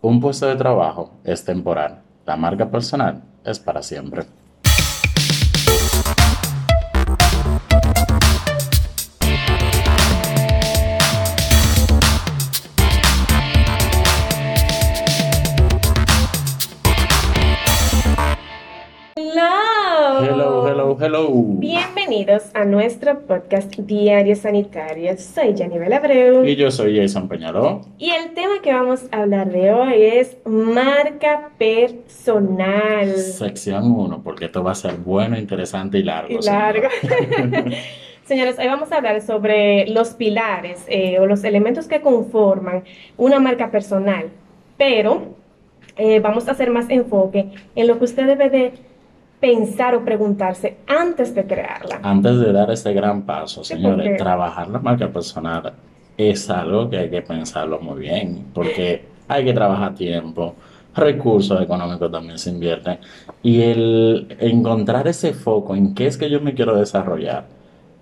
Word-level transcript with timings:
Un 0.00 0.20
puesto 0.20 0.46
de 0.46 0.54
trabajo 0.54 1.10
es 1.24 1.44
temporal, 1.44 2.02
la 2.24 2.36
marca 2.36 2.70
personal 2.70 3.20
es 3.44 3.58
para 3.58 3.82
siempre. 3.82 4.26
Hello. 19.16 20.22
Hello, 20.22 20.68
hello, 20.68 20.96
hello. 21.00 21.58
Bienvenidos 22.08 22.50
a 22.54 22.64
nuestro 22.64 23.20
podcast 23.26 23.70
Diario 23.76 24.34
Sanitario. 24.34 25.14
Soy 25.18 25.54
Janibel 25.54 25.92
Abreu. 25.92 26.42
Y 26.42 26.56
yo 26.56 26.70
soy 26.70 26.98
Jason 26.98 27.28
Peñaló. 27.28 27.82
Y 27.98 28.08
el 28.08 28.32
tema 28.32 28.62
que 28.62 28.72
vamos 28.72 29.04
a 29.12 29.18
hablar 29.18 29.52
de 29.52 29.74
hoy 29.74 30.02
es 30.04 30.38
marca 30.46 31.50
personal. 31.58 33.14
Sección 33.14 33.92
1, 33.92 34.22
porque 34.22 34.46
esto 34.46 34.64
va 34.64 34.70
a 34.70 34.74
ser 34.74 34.94
bueno, 34.96 35.38
interesante 35.38 35.98
y 35.98 36.02
largo. 36.02 36.38
Y 36.40 36.42
largo. 36.46 36.88
Señores, 38.24 38.58
hoy 38.58 38.68
vamos 38.68 38.90
a 38.90 38.96
hablar 38.96 39.20
sobre 39.20 39.86
los 39.88 40.14
pilares 40.14 40.86
eh, 40.88 41.18
o 41.20 41.26
los 41.26 41.44
elementos 41.44 41.88
que 41.88 42.00
conforman 42.00 42.84
una 43.18 43.38
marca 43.38 43.70
personal, 43.70 44.30
pero 44.78 45.34
eh, 45.98 46.20
vamos 46.20 46.48
a 46.48 46.52
hacer 46.52 46.70
más 46.70 46.88
enfoque 46.88 47.50
en 47.76 47.86
lo 47.86 47.98
que 47.98 48.04
usted 48.04 48.24
debe 48.24 48.48
de 48.48 48.87
pensar 49.40 49.94
o 49.94 50.04
preguntarse 50.04 50.78
antes 50.86 51.34
de 51.34 51.46
crearla. 51.46 52.00
Antes 52.02 52.40
de 52.40 52.52
dar 52.52 52.70
ese 52.70 52.92
gran 52.92 53.22
paso, 53.22 53.62
señores, 53.62 54.16
trabajar 54.16 54.68
la 54.68 54.78
marca 54.78 55.08
personal 55.08 55.72
es 56.16 56.50
algo 56.50 56.90
que 56.90 56.98
hay 56.98 57.10
que 57.10 57.22
pensarlo 57.22 57.78
muy 57.80 58.00
bien, 58.00 58.46
porque 58.52 59.04
hay 59.28 59.44
que 59.44 59.52
trabajar 59.52 59.94
tiempo, 59.94 60.54
recursos 60.94 61.62
económicos 61.62 62.10
también 62.10 62.38
se 62.38 62.50
invierten, 62.50 62.98
y 63.42 63.62
el 63.62 64.36
encontrar 64.40 65.06
ese 65.06 65.32
foco 65.32 65.76
en 65.76 65.94
qué 65.94 66.08
es 66.08 66.18
que 66.18 66.28
yo 66.28 66.40
me 66.40 66.54
quiero 66.54 66.76
desarrollar 66.76 67.46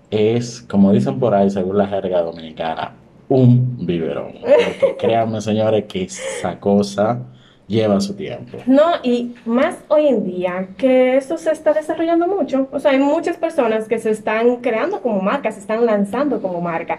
es, 0.09 0.61
como 0.61 0.91
dicen 0.91 1.19
por 1.19 1.35
ahí, 1.35 1.49
según 1.49 1.77
la 1.77 1.87
jerga 1.87 2.21
dominicana, 2.21 2.93
un 3.29 3.85
biberón. 3.85 4.33
Porque 4.79 4.95
créanme, 4.97 5.41
señores, 5.41 5.85
que 5.85 6.03
esa 6.03 6.59
cosa 6.59 7.19
lleva 7.67 7.99
su 7.99 8.15
tiempo. 8.15 8.57
No, 8.65 8.83
y 9.03 9.35
más 9.45 9.75
hoy 9.89 10.07
en 10.07 10.25
día 10.25 10.69
que 10.77 11.17
esto 11.17 11.37
se 11.37 11.51
está 11.51 11.73
desarrollando 11.73 12.27
mucho. 12.27 12.67
O 12.71 12.79
sea, 12.79 12.91
hay 12.91 12.99
muchas 12.99 13.37
personas 13.37 13.87
que 13.87 13.99
se 13.99 14.09
están 14.09 14.57
creando 14.57 15.01
como 15.01 15.21
marca, 15.21 15.51
se 15.51 15.59
están 15.59 15.85
lanzando 15.85 16.41
como 16.41 16.61
marca. 16.61 16.97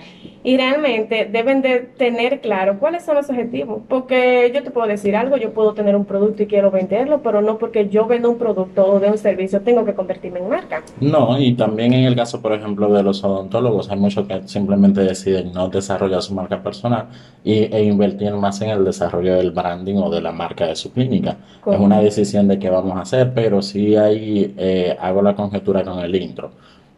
Y 0.49 0.57
realmente 0.57 1.29
deben 1.31 1.61
de 1.61 1.81
tener 1.81 2.41
claro 2.41 2.79
cuáles 2.79 3.05
son 3.05 3.17
los 3.17 3.29
objetivos. 3.29 3.83
Porque 3.87 4.51
yo 4.55 4.63
te 4.63 4.71
puedo 4.71 4.87
decir 4.87 5.15
algo, 5.15 5.37
yo 5.37 5.53
puedo 5.53 5.75
tener 5.75 5.95
un 5.95 6.07
producto 6.07 6.43
y 6.43 6.47
quiero 6.47 6.71
venderlo, 6.71 7.21
pero 7.23 7.43
no 7.43 7.59
porque 7.59 7.91
yo 7.91 8.07
vendo 8.07 8.31
un 8.31 8.39
producto 8.39 8.87
o 8.87 8.99
de 8.99 9.11
un 9.11 9.19
servicio 9.19 9.61
tengo 9.61 9.85
que 9.85 9.93
convertirme 9.93 10.39
en 10.39 10.49
marca. 10.49 10.83
No, 11.03 11.39
y 11.39 11.53
también 11.53 11.93
en 11.93 12.05
el 12.05 12.17
caso, 12.17 12.41
por 12.41 12.55
ejemplo, 12.55 12.91
de 12.91 13.03
los 13.03 13.23
odontólogos, 13.23 13.91
hay 13.91 13.99
muchos 13.99 14.27
que 14.27 14.49
simplemente 14.49 15.03
deciden 15.03 15.53
no 15.53 15.69
desarrollar 15.69 16.23
su 16.23 16.33
marca 16.33 16.63
personal 16.63 17.09
y, 17.45 17.65
e 17.65 17.83
invertir 17.83 18.33
más 18.33 18.63
en 18.63 18.71
el 18.71 18.87
desarrollo 18.87 19.35
del 19.35 19.51
branding 19.51 19.97
o 19.97 20.09
de 20.09 20.23
la 20.23 20.33
marca 20.33 20.67
de 20.67 20.77
su 20.77 20.91
clínica. 20.95 21.37
Es 21.71 21.79
una 21.79 22.01
decisión 22.01 22.49
de 22.49 22.59
qué 22.59 22.71
vamos 22.71 22.97
a 22.97 23.03
hacer, 23.03 23.35
pero 23.35 23.61
sí 23.61 23.97
ahí 23.97 24.55
eh, 24.57 24.97
hago 24.99 25.21
la 25.21 25.35
conjetura 25.35 25.85
con 25.85 25.99
el 25.99 26.15
intro. 26.15 26.53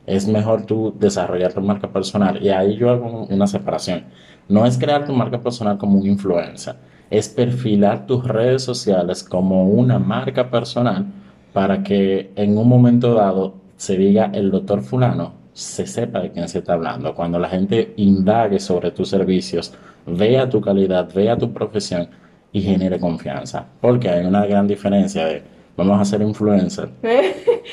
Es 0.07 0.27
mejor 0.27 0.67
tú 0.67 0.95
desarrollar 0.99 1.53
tu 1.53 1.61
marca 1.61 1.93
personal 1.93 2.43
y 2.43 2.49
ahí 2.49 2.77
yo 2.77 2.91
hago 2.91 3.27
una 3.29 3.47
separación. 3.47 4.05
No 4.49 4.67
es 4.67 4.79
crear 4.79 5.05
tu 5.05 5.13
marca 5.13 5.41
personal 5.41 5.79
como 5.79 5.99
un 5.99 6.07
influencer, 6.07 6.77
es 7.11 7.29
perfilar 7.29 8.07
tus 8.07 8.27
redes 8.27 8.63
sociales 8.63 9.23
como 9.23 9.65
una 9.65 9.99
marca 9.99 10.51
personal 10.51 11.07
para 11.53 11.83
que 11.83 12.33
en 12.37 12.57
un 12.57 12.69
momento 12.69 13.15
dado 13.15 13.55
se 13.77 13.97
diga 13.97 14.31
el 14.35 14.51
doctor 14.51 14.83
fulano, 14.83 15.33
se 15.53 15.87
sepa 15.87 16.21
de 16.21 16.31
quién 16.31 16.49
se 16.49 16.59
está 16.59 16.75
hablando. 16.75 17.15
Cuando 17.15 17.39
la 17.39 17.49
gente 17.49 17.95
indague 17.97 18.61
sobre 18.61 18.91
tus 18.91 19.09
servicios, 19.09 19.75
vea 20.07 20.49
tu 20.49 20.61
calidad, 20.61 21.09
vea 21.15 21.37
tu 21.37 21.53
profesión 21.53 22.09
y 22.53 22.63
genere 22.63 22.99
confianza. 22.99 23.67
Porque 23.81 24.09
hay 24.09 24.27
una 24.27 24.47
gran 24.47 24.67
diferencia 24.67 25.27
de 25.27 25.43
vamos 25.77 26.01
a 26.01 26.05
ser 26.05 26.23
influencer, 26.23 26.89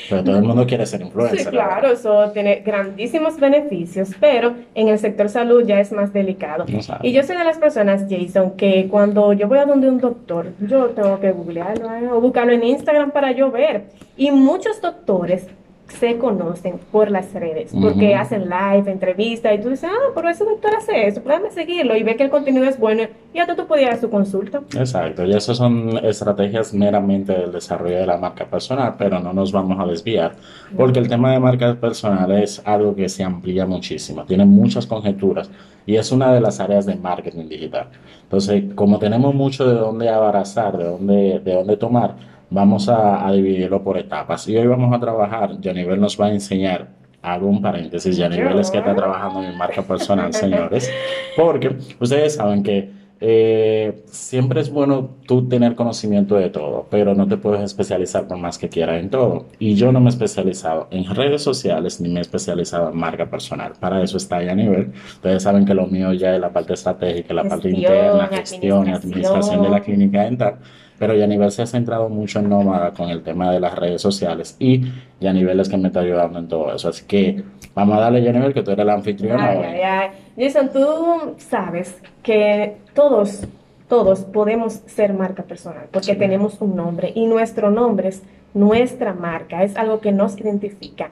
pero 0.08 0.24
todo 0.24 0.36
el 0.36 0.42
mundo 0.42 0.66
quiere 0.66 0.86
ser 0.86 1.00
influencer. 1.00 1.50
Claro, 1.50 1.92
eso 1.92 2.30
tiene 2.32 2.62
grandísimos 2.64 3.38
beneficios, 3.38 4.10
pero 4.18 4.54
en 4.74 4.88
el 4.88 4.98
sector 4.98 5.28
salud 5.28 5.64
ya 5.66 5.80
es 5.80 5.92
más 5.92 6.12
delicado. 6.12 6.64
Y 7.02 7.12
yo 7.12 7.22
soy 7.22 7.36
de 7.36 7.44
las 7.44 7.58
personas, 7.58 8.06
Jason, 8.08 8.52
que 8.52 8.88
cuando 8.88 9.32
yo 9.32 9.48
voy 9.48 9.58
a 9.58 9.66
donde 9.66 9.88
un 9.88 9.98
doctor, 9.98 10.46
yo 10.60 10.86
tengo 10.90 11.20
que 11.20 11.32
googlearlo 11.32 11.94
¿eh? 11.94 12.08
o 12.10 12.20
buscarlo 12.20 12.52
en 12.52 12.64
Instagram 12.64 13.10
para 13.10 13.32
yo 13.32 13.50
ver. 13.50 13.86
Y 14.16 14.30
muchos 14.30 14.80
doctores 14.80 15.46
se 15.88 16.18
conocen 16.18 16.78
por 16.92 17.10
las 17.10 17.32
redes, 17.32 17.72
porque 17.72 18.10
Ujú. 18.10 18.20
hacen 18.20 18.44
live, 18.48 18.90
entrevistas, 18.90 19.54
y 19.54 19.62
tú 19.62 19.70
dices, 19.70 19.88
ah, 19.90 20.12
pero 20.14 20.28
ese 20.28 20.44
doctor 20.44 20.74
hace 20.76 21.06
eso, 21.06 21.22
pues 21.22 21.36
déjame 21.38 21.50
seguirlo 21.50 21.96
y 21.96 22.02
ve 22.02 22.16
que 22.16 22.24
el 22.24 22.30
contenido 22.30 22.64
es 22.66 22.78
bueno, 22.78 23.04
y 23.32 23.38
hasta 23.38 23.56
tú 23.56 23.66
podías 23.66 23.98
a 23.98 24.00
su 24.00 24.10
consulta. 24.10 24.60
Exacto, 24.76 25.24
y 25.24 25.34
esas 25.34 25.56
son 25.56 25.98
estrategias 26.04 26.74
meramente 26.74 27.32
del 27.32 27.52
desarrollo 27.52 27.96
de 27.96 28.06
la 28.06 28.18
marca 28.18 28.44
personal, 28.44 28.94
pero 28.98 29.18
no 29.18 29.32
nos 29.32 29.50
vamos 29.50 29.78
a 29.80 29.86
desviar, 29.86 30.32
porque 30.76 30.98
el 30.98 31.08
tema 31.08 31.32
de 31.32 31.40
marca 31.40 31.74
personal 31.74 32.30
es 32.32 32.60
algo 32.64 32.94
que 32.94 33.08
se 33.08 33.24
amplía 33.24 33.66
muchísimo, 33.66 34.24
tiene 34.24 34.44
muchas 34.44 34.86
conjeturas 34.86 35.50
y 35.86 35.96
es 35.96 36.12
una 36.12 36.34
de 36.34 36.40
las 36.42 36.60
áreas 36.60 36.84
de 36.84 36.96
marketing 36.96 37.48
digital. 37.48 37.88
Entonces, 38.24 38.64
como 38.74 38.98
tenemos 38.98 39.34
mucho 39.34 39.66
de 39.66 39.74
dónde 39.74 40.10
abrazar, 40.10 40.76
de 40.76 40.84
dónde, 40.84 41.40
de 41.42 41.54
dónde 41.54 41.78
tomar, 41.78 42.14
vamos 42.50 42.88
a, 42.88 43.26
a 43.26 43.32
dividirlo 43.32 43.82
por 43.82 43.98
etapas. 43.98 44.48
Y 44.48 44.56
hoy 44.56 44.66
vamos 44.66 44.94
a 44.94 45.00
trabajar, 45.00 45.56
Janivel 45.62 46.00
nos 46.00 46.20
va 46.20 46.26
a 46.26 46.32
enseñar, 46.32 46.88
hago 47.22 47.48
un 47.48 47.60
paréntesis, 47.60 48.16
Janivel 48.18 48.58
es 48.58 48.70
que 48.70 48.78
está 48.78 48.94
trabajando 48.94 49.42
en 49.42 49.50
mi 49.50 49.56
marca 49.56 49.82
personal, 49.82 50.32
señores, 50.32 50.90
porque 51.36 51.76
ustedes 52.00 52.34
saben 52.34 52.62
que 52.62 52.98
eh, 53.20 54.04
siempre 54.06 54.60
es 54.60 54.70
bueno 54.70 55.10
tú 55.26 55.48
tener 55.48 55.74
conocimiento 55.74 56.36
de 56.36 56.50
todo, 56.50 56.86
pero 56.88 57.14
no 57.14 57.26
te 57.26 57.36
puedes 57.36 57.62
especializar 57.62 58.28
por 58.28 58.38
más 58.38 58.58
que 58.58 58.68
quieras 58.68 59.00
en 59.00 59.10
todo. 59.10 59.46
Y 59.58 59.74
yo 59.74 59.90
no 59.90 60.00
me 60.00 60.06
he 60.06 60.10
especializado 60.10 60.86
en 60.90 61.04
redes 61.14 61.42
sociales 61.42 62.00
ni 62.00 62.08
me 62.08 62.20
he 62.20 62.22
especializado 62.22 62.90
en 62.90 62.96
marca 62.96 63.28
personal. 63.28 63.72
Para 63.80 64.02
eso 64.02 64.16
está 64.18 64.42
ya 64.42 64.52
a 64.52 64.54
nivel. 64.54 64.92
Ustedes 65.14 65.42
saben 65.42 65.64
que 65.64 65.74
lo 65.74 65.86
mío 65.86 66.12
ya 66.12 66.34
es 66.34 66.40
la 66.40 66.52
parte 66.52 66.74
estratégica, 66.74 67.34
la 67.34 67.44
parte 67.44 67.70
Gestión, 67.70 67.92
interna, 67.92 68.28
gestión 68.28 68.88
y 68.88 68.92
administración 68.92 69.62
de 69.62 69.68
la 69.68 69.80
clínica 69.80 70.22
dental. 70.22 70.54
Pero 70.98 71.14
Yanivel 71.14 71.50
se 71.52 71.62
ha 71.62 71.66
centrado 71.66 72.08
mucho 72.08 72.38
en 72.40 72.48
Nómada 72.48 72.90
con 72.92 73.08
el 73.08 73.22
tema 73.22 73.52
de 73.52 73.60
las 73.60 73.74
redes 73.74 74.02
sociales 74.02 74.56
y 74.58 74.82
Yanivel 75.20 75.60
es 75.60 75.68
que 75.68 75.76
me 75.76 75.88
está 75.88 76.00
ayudando 76.00 76.38
en 76.38 76.48
todo 76.48 76.74
eso. 76.74 76.88
Así 76.88 77.04
que 77.06 77.42
vamos 77.74 77.96
a 77.96 78.00
darle, 78.00 78.22
Yanivel, 78.22 78.52
que 78.52 78.62
tú 78.62 78.70
eres 78.72 78.84
la 78.84 78.94
anfitriona 78.94 79.48
Ay, 79.50 79.58
ay, 79.64 79.80
ay. 79.80 80.08
Jason, 80.36 80.70
tú 80.72 81.34
sabes 81.38 81.96
que 82.22 82.76
todos, 82.94 83.46
todos 83.88 84.20
podemos 84.20 84.74
ser 84.86 85.12
marca 85.14 85.42
personal 85.44 85.86
porque 85.92 86.12
Sí. 86.12 86.16
tenemos 86.18 86.60
un 86.60 86.74
nombre 86.76 87.12
y 87.14 87.26
nuestro 87.26 87.70
nombre 87.70 88.08
es 88.08 88.22
nuestra 88.54 89.12
marca, 89.14 89.62
es 89.62 89.76
algo 89.76 90.00
que 90.00 90.10
nos 90.10 90.38
identifica. 90.40 91.10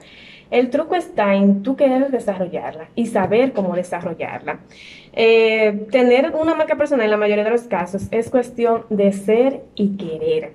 El 0.51 0.69
truco 0.69 0.95
está 0.95 1.35
en 1.35 1.63
tú 1.63 1.75
querer 1.75 2.09
desarrollarla 2.09 2.89
y 2.95 3.07
saber 3.07 3.53
cómo 3.53 3.75
desarrollarla. 3.75 4.59
Eh, 5.13 5.87
tener 5.91 6.33
una 6.35 6.55
marca 6.55 6.75
personal 6.75 7.05
en 7.05 7.11
la 7.11 7.17
mayoría 7.17 7.43
de 7.43 7.49
los 7.49 7.63
casos 7.63 8.07
es 8.11 8.29
cuestión 8.29 8.85
de 8.89 9.11
ser 9.13 9.63
y 9.75 9.97
querer. 9.97 10.53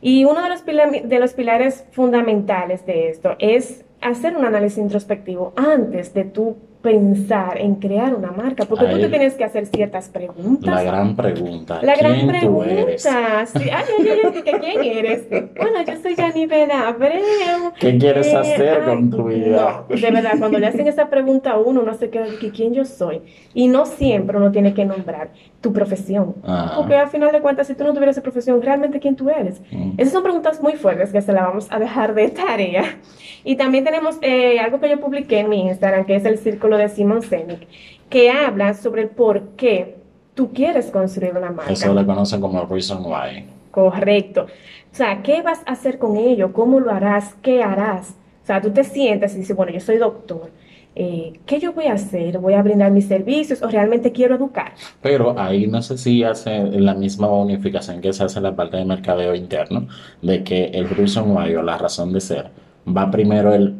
Y 0.00 0.24
uno 0.24 0.42
de 0.42 0.48
los, 0.48 0.64
de 0.64 1.18
los 1.18 1.32
pilares 1.34 1.84
fundamentales 1.92 2.86
de 2.86 3.08
esto 3.08 3.36
es 3.38 3.84
hacer 4.00 4.36
un 4.36 4.44
análisis 4.44 4.78
introspectivo 4.78 5.52
antes 5.56 6.14
de 6.14 6.24
tú 6.24 6.56
pensar 6.90 7.58
en 7.60 7.74
crear 7.76 8.14
una 8.14 8.30
marca, 8.30 8.64
porque 8.64 8.84
tú 8.86 8.94
Ahí- 8.94 9.02
te 9.02 9.08
tienes 9.08 9.34
que 9.34 9.42
hacer 9.44 9.66
ciertas 9.66 10.08
preguntas. 10.08 10.72
La 10.74 10.82
gran 10.82 11.16
pregunta. 11.16 11.80
La 11.82 11.96
gran 11.96 12.12
¿Quién 12.14 12.26
tú 12.26 12.32
pregunta. 12.38 12.70
eres? 12.72 13.02
Sí. 13.02 13.08
Ay, 13.12 13.46
ay, 13.72 14.08
ay, 14.08 14.18
ay, 14.24 14.42
¿que 14.42 14.52
¿quién 14.60 14.82
eres? 14.84 15.28
Bueno, 15.28 15.82
yo 15.86 15.94
soy 16.00 16.14
Janibel 16.14 16.70
Abreu. 16.70 17.72
¿Qué 17.80 17.98
quieres 17.98 18.28
Eh, 18.28 18.36
hacer 18.36 18.84
con 18.84 19.10
tu 19.10 19.24
vida? 19.24 19.84
no, 19.88 19.96
de 19.96 20.10
verdad, 20.10 20.32
cuando 20.38 20.58
le 20.58 20.66
hacen 20.68 20.86
esa 20.86 21.10
pregunta 21.10 21.52
a 21.52 21.58
uno, 21.58 21.80
uno 21.80 21.94
se 21.94 22.08
queda 22.08 22.24
de 22.26 22.38
que 22.38 22.50
quién 22.50 22.72
yo 22.72 22.84
soy. 22.84 23.20
Y 23.52 23.66
no 23.68 23.84
siempre 23.84 24.36
uno 24.36 24.52
tiene 24.52 24.74
que 24.74 24.84
nombrar 24.84 25.30
tu 25.60 25.72
profesión. 25.72 26.36
Ajá. 26.44 26.76
Porque 26.76 26.94
al 26.94 27.08
final 27.08 27.32
de 27.32 27.40
cuentas, 27.40 27.66
si 27.66 27.74
tú 27.74 27.82
no 27.84 27.92
tuvieras 27.92 28.14
esa 28.16 28.22
profesión, 28.22 28.62
realmente 28.62 29.00
quién 29.00 29.16
tú 29.16 29.28
eres. 29.30 29.60
Mm. 29.72 29.92
Esas 29.98 30.12
son 30.12 30.22
preguntas 30.22 30.62
muy 30.62 30.74
fuertes 30.74 31.10
que 31.12 31.20
se 31.20 31.32
las 31.32 31.42
vamos 31.44 31.66
a 31.70 31.78
dejar 31.80 32.14
de 32.14 32.28
tarea. 32.28 32.84
Y 33.44 33.56
también 33.56 33.84
tenemos 33.84 34.18
eh, 34.22 34.58
algo 34.60 34.78
que 34.80 34.88
yo 34.88 35.00
publiqué 35.00 35.40
en 35.40 35.48
mi 35.48 35.66
Instagram, 35.68 36.04
que 36.04 36.16
es 36.16 36.24
el 36.24 36.38
círculo 36.38 36.75
de 36.76 36.88
Simon 36.88 37.22
Sinek, 37.22 37.66
que 38.08 38.30
habla 38.30 38.74
sobre 38.74 39.02
el 39.02 39.08
por 39.10 39.42
qué 39.56 39.96
tú 40.34 40.52
quieres 40.52 40.90
construir 40.90 41.32
una 41.36 41.50
marca. 41.50 41.72
Eso 41.72 41.94
le 41.94 42.04
conocen 42.06 42.40
como 42.40 42.64
Reason 42.66 43.04
Why. 43.04 43.46
Correcto. 43.70 44.42
O 44.92 44.94
sea, 44.96 45.22
¿qué 45.22 45.42
vas 45.42 45.60
a 45.66 45.72
hacer 45.72 45.98
con 45.98 46.16
ello? 46.16 46.52
¿Cómo 46.52 46.80
lo 46.80 46.90
harás? 46.90 47.34
¿Qué 47.42 47.62
harás? 47.62 48.10
O 48.42 48.46
sea, 48.46 48.60
tú 48.62 48.70
te 48.72 48.84
sientas 48.84 49.34
y 49.34 49.38
dices, 49.38 49.56
bueno, 49.56 49.72
yo 49.72 49.80
soy 49.80 49.96
doctor. 49.98 50.50
eh, 50.94 51.40
¿qué 51.44 51.60
yo 51.60 51.72
voy 51.74 51.86
a 51.86 51.94
hacer? 51.94 52.38
¿Voy 52.38 52.54
a 52.54 52.62
brindar 52.62 52.90
mis 52.90 53.06
servicios 53.06 53.60
o 53.62 53.68
realmente 53.68 54.12
quiero 54.12 54.36
educar? 54.36 54.72
Pero 55.02 55.38
ahí 55.38 55.66
no 55.66 55.82
sé 55.82 55.98
si 55.98 56.22
hace 56.24 56.64
la 56.64 56.94
misma 56.94 57.28
unificación 57.28 58.00
que 58.00 58.12
se 58.14 58.24
hace 58.24 58.38
en 58.38 58.44
la 58.44 58.56
parte 58.56 58.78
de 58.78 58.84
mercadeo 58.86 59.34
interno, 59.34 59.88
de 60.22 60.42
que 60.42 60.66
el 60.66 60.88
reason 60.88 61.36
why 61.36 61.54
o 61.54 61.62
la 61.62 61.76
razón 61.76 62.12
de 62.12 62.20
ser 62.20 62.50
va 62.86 63.10
primero 63.10 63.52
el 63.52 63.74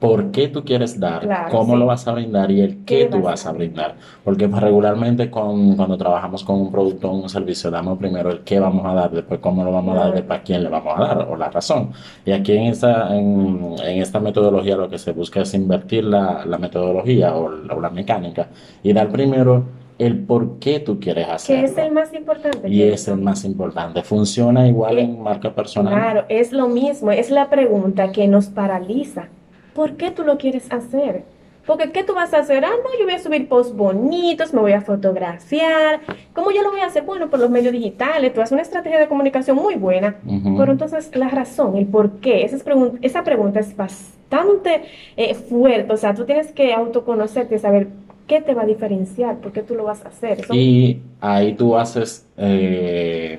por 0.00 0.30
qué 0.32 0.48
tú 0.48 0.64
quieres 0.64 0.98
dar, 0.98 1.20
Claro, 1.20 1.50
cómo 1.52 1.76
lo 1.76 1.84
vas 1.86 2.08
a 2.08 2.12
brindar 2.12 2.50
y 2.50 2.62
el 2.62 2.84
qué 2.86 3.00
¿Qué 3.00 3.04
tú 3.06 3.20
vas 3.20 3.44
a 3.46 3.52
brindar. 3.52 3.96
Porque 4.24 4.48
pues, 4.48 4.60
regularmente 4.62 5.30
con, 5.30 5.76
cuando 5.76 5.96
trabajamos 5.98 6.42
con 6.42 6.58
un 6.58 6.72
producto 6.72 7.10
o 7.10 7.14
un 7.14 7.28
servicio, 7.28 7.70
damos 7.70 7.98
primero 7.98 8.30
el 8.30 8.40
qué 8.40 8.58
vamos 8.58 8.84
a 8.86 8.94
dar, 8.94 9.10
después 9.10 9.40
cómo 9.40 9.62
lo 9.62 9.70
vamos 9.72 9.96
a 9.96 10.00
dar, 10.00 10.14
después 10.14 10.40
a 10.40 10.42
quién 10.42 10.62
le 10.64 10.70
vamos 10.70 10.94
a 10.98 11.00
dar 11.04 11.28
o 11.30 11.36
la 11.36 11.50
razón. 11.50 11.90
Y 12.24 12.32
aquí 12.32 12.52
en 12.56 12.64
esta, 12.64 13.14
en, 13.14 13.74
en 13.84 14.00
esta 14.02 14.20
metodología 14.20 14.74
lo 14.76 14.88
que 14.88 14.96
se 14.98 15.12
busca 15.12 15.42
es 15.42 15.52
invertir 15.54 16.04
la, 16.04 16.44
la 16.46 16.56
metodología 16.56 17.36
o 17.36 17.50
la, 17.50 17.74
o 17.74 17.80
la 17.80 17.90
mecánica 17.90 18.48
y 18.82 18.92
dar 18.94 19.10
primero 19.10 19.64
el 19.98 20.18
por 20.24 20.58
qué 20.60 20.80
tú 20.80 20.98
quieres 20.98 21.26
Que 21.26 21.32
hacerlo. 21.32 21.66
es 21.66 21.76
el 21.76 21.92
más 21.92 22.14
importante. 22.14 22.68
Y 22.70 22.82
es 22.84 23.06
el 23.06 23.18
más 23.18 23.44
importante. 23.44 24.02
Funciona 24.02 24.66
igual 24.66 24.98
Eh, 24.98 25.02
en 25.02 25.22
marca 25.22 25.54
personal. 25.54 25.92
Claro, 25.92 26.24
es 26.30 26.52
lo 26.52 26.68
mismo, 26.68 27.10
es 27.12 27.30
la 27.30 27.50
pregunta 27.50 28.10
que 28.12 28.26
nos 28.26 28.46
paraliza. 28.46 29.28
¿Por 29.74 29.96
qué 29.96 30.10
tú 30.10 30.24
lo 30.24 30.38
quieres 30.38 30.70
hacer? 30.72 31.24
Porque 31.66 31.92
¿qué 31.92 32.02
tú 32.02 32.14
vas 32.14 32.32
a 32.34 32.38
hacer? 32.38 32.64
Ah, 32.64 32.70
no, 32.70 32.98
yo 32.98 33.04
voy 33.04 33.14
a 33.14 33.18
subir 33.20 33.46
posts 33.48 33.76
bonitos, 33.76 34.52
me 34.52 34.60
voy 34.60 34.72
a 34.72 34.80
fotografiar. 34.80 36.00
¿Cómo 36.32 36.50
yo 36.50 36.62
lo 36.62 36.70
voy 36.70 36.80
a 36.80 36.86
hacer? 36.86 37.04
Bueno, 37.04 37.28
por 37.30 37.38
los 37.38 37.50
medios 37.50 37.72
digitales, 37.72 38.32
tú 38.32 38.40
haces 38.40 38.52
una 38.52 38.62
estrategia 38.62 38.98
de 38.98 39.06
comunicación 39.08 39.56
muy 39.56 39.76
buena. 39.76 40.16
Ujú. 40.26 40.56
Pero 40.56 40.72
entonces 40.72 41.14
la 41.14 41.28
razón, 41.28 41.76
el 41.76 41.86
por 41.86 42.18
qué, 42.20 42.44
esa, 42.44 42.56
es 42.56 42.64
pregun- 42.66 42.98
esa 43.02 43.22
pregunta 43.24 43.60
es 43.60 43.76
bastante 43.76 44.82
eh, 45.16 45.34
fuerte. 45.34 45.92
O 45.92 45.96
sea, 45.96 46.14
tú 46.14 46.24
tienes 46.24 46.50
que 46.50 46.72
autoconocerte 46.72 47.54
y 47.54 47.58
saber 47.58 47.88
qué 48.26 48.40
te 48.40 48.54
va 48.54 48.62
a 48.62 48.66
diferenciar, 48.66 49.36
por 49.36 49.52
qué 49.52 49.62
tú 49.62 49.74
lo 49.74 49.84
vas 49.84 50.04
a 50.04 50.08
hacer. 50.08 50.40
Eso- 50.40 50.54
Y 50.54 51.00
ahí 51.20 51.52
tú 51.54 51.76
haces 51.76 52.26
eh, 52.36 53.38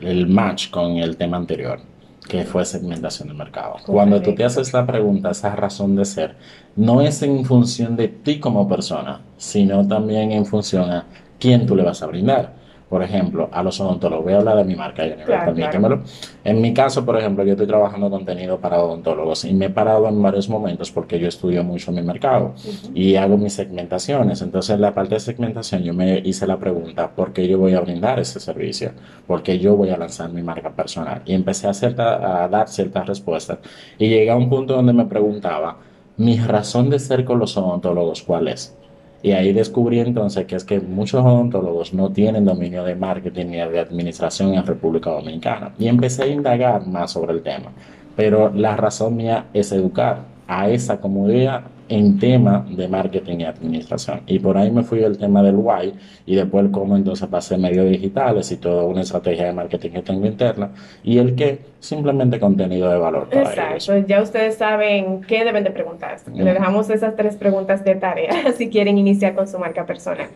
el 0.00 0.26
match 0.26 0.70
con 0.70 0.96
el 0.96 1.16
tema 1.16 1.36
anterior, 1.36 1.78
que 2.28 2.44
fue 2.44 2.64
segmentación 2.64 3.28
de 3.28 3.34
mercado. 3.34 3.76
Cuando 3.86 4.20
tú 4.22 4.34
te 4.34 4.44
haces 4.44 4.72
la 4.72 4.86
pregunta, 4.86 5.30
esa 5.30 5.54
razón 5.56 5.96
de 5.96 6.04
ser, 6.04 6.36
no 6.76 7.00
es 7.00 7.22
en 7.22 7.44
función 7.44 7.96
de 7.96 8.08
ti 8.08 8.38
como 8.38 8.68
persona, 8.68 9.20
sino 9.36 9.86
también 9.86 10.32
en 10.32 10.46
función 10.46 10.90
a 10.90 11.06
quién 11.38 11.66
tú 11.66 11.74
le 11.74 11.82
vas 11.82 12.02
a 12.02 12.06
brindar. 12.06 12.59
Por 12.90 13.04
ejemplo, 13.04 13.48
a 13.52 13.62
los 13.62 13.80
odontólogos, 13.80 14.24
voy 14.24 14.32
a 14.34 14.38
hablar 14.38 14.56
de 14.56 14.64
mi 14.64 14.74
marca, 14.74 15.04
Claro, 15.24 15.44
permítemelo. 15.54 16.00
En 16.42 16.60
mi 16.60 16.74
caso, 16.74 17.06
por 17.06 17.16
ejemplo, 17.16 17.44
yo 17.44 17.52
estoy 17.52 17.68
trabajando 17.68 18.10
contenido 18.10 18.58
para 18.58 18.82
odontólogos 18.82 19.44
y 19.44 19.54
me 19.54 19.66
he 19.66 19.70
parado 19.70 20.08
en 20.08 20.20
varios 20.20 20.48
momentos 20.48 20.90
porque 20.90 21.16
yo 21.20 21.28
estudio 21.28 21.62
mucho 21.62 21.92
mi 21.92 22.02
mercado 22.02 22.46
Ujú. 22.56 22.90
y 22.92 23.14
hago 23.14 23.36
mis 23.38 23.52
segmentaciones. 23.52 24.42
Entonces, 24.42 24.74
en 24.74 24.80
la 24.80 24.92
parte 24.92 25.14
de 25.14 25.20
segmentación, 25.20 25.84
yo 25.84 25.94
me 25.94 26.18
hice 26.18 26.48
la 26.48 26.58
pregunta, 26.58 27.08
¿por 27.14 27.32
qué 27.32 27.46
yo 27.46 27.58
voy 27.58 27.74
a 27.74 27.80
brindar 27.80 28.18
ese 28.18 28.40
servicio? 28.40 28.90
¿Por 29.24 29.44
qué 29.44 29.60
yo 29.60 29.76
voy 29.76 29.90
a 29.90 29.96
lanzar 29.96 30.28
mi 30.32 30.42
marca 30.42 30.70
personal? 30.70 31.22
Y 31.26 31.34
empecé 31.34 31.68
a, 31.68 31.74
cierta- 31.74 32.42
a 32.42 32.48
dar 32.48 32.66
ciertas 32.68 33.06
respuestas. 33.06 33.60
Y 33.98 34.08
llegué 34.08 34.32
a 34.32 34.36
un 34.36 34.50
punto 34.50 34.74
donde 34.74 34.92
me 34.92 35.04
preguntaba, 35.04 35.76
¿mi 36.16 36.38
razón 36.40 36.90
de 36.90 36.98
ser 36.98 37.24
con 37.24 37.38
los 37.38 37.56
odontólogos 37.56 38.24
cuál 38.24 38.48
es? 38.48 38.76
Y 39.22 39.32
ahí 39.32 39.52
descubrí 39.52 40.00
entonces 40.00 40.46
que 40.46 40.56
es 40.56 40.64
que 40.64 40.80
muchos 40.80 41.24
odontólogos 41.24 41.92
no 41.92 42.10
tienen 42.10 42.44
dominio 42.44 42.84
de 42.84 42.94
marketing 42.94 43.46
ni 43.46 43.56
de 43.58 43.78
administración 43.78 44.54
en 44.54 44.66
República 44.66 45.10
Dominicana. 45.10 45.72
Y 45.78 45.88
empecé 45.88 46.22
a 46.22 46.26
indagar 46.26 46.86
más 46.86 47.12
sobre 47.12 47.34
el 47.34 47.42
tema. 47.42 47.70
Pero 48.16 48.50
la 48.54 48.76
razón 48.76 49.16
mía 49.16 49.46
es 49.52 49.72
educar 49.72 50.22
a 50.50 50.68
esa 50.68 51.00
comunidad 51.00 51.62
en 51.88 52.18
tema 52.18 52.66
de 52.68 52.88
marketing 52.88 53.38
y 53.38 53.44
administración. 53.44 54.22
Y 54.26 54.40
por 54.40 54.58
ahí 54.58 54.68
me 54.72 54.82
fui 54.82 55.04
al 55.04 55.16
tema 55.16 55.44
del 55.44 55.54
why 55.54 55.94
y 56.26 56.34
después 56.34 56.64
el 56.64 56.72
cómo 56.72 56.96
entonces 56.96 57.28
pasé 57.28 57.56
medios 57.56 57.88
digitales 57.88 58.50
y 58.50 58.56
toda 58.56 58.82
una 58.82 59.02
estrategia 59.02 59.46
de 59.46 59.52
marketing 59.52 59.90
que 59.90 60.02
tengo 60.02 60.26
interna 60.26 60.72
y 61.04 61.18
el 61.18 61.36
qué, 61.36 61.60
simplemente 61.78 62.40
contenido 62.40 62.90
de 62.90 62.98
valor 62.98 63.28
para 63.28 63.42
ellos. 63.42 63.88
Exacto, 63.88 64.08
ya 64.08 64.22
ustedes 64.22 64.56
saben 64.56 65.20
qué 65.20 65.44
deben 65.44 65.62
de 65.62 65.70
preguntarse. 65.70 66.32
Le 66.32 66.52
dejamos 66.52 66.90
esas 66.90 67.14
tres 67.14 67.36
preguntas 67.36 67.84
de 67.84 67.94
tarea 67.94 68.52
si 68.56 68.68
quieren 68.70 68.98
iniciar 68.98 69.36
con 69.36 69.46
su 69.46 69.56
marca 69.56 69.86
personal. 69.86 70.26